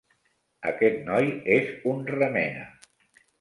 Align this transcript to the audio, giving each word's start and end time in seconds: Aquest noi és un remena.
Aquest 0.69 0.97
noi 1.09 1.29
és 1.57 1.69
un 1.93 2.01
remena. 2.17 2.65